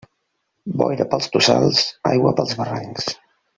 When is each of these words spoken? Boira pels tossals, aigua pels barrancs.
Boira 0.81 1.05
pels 1.11 1.29
tossals, 1.35 1.83
aigua 2.13 2.35
pels 2.41 2.59
barrancs. 2.65 3.15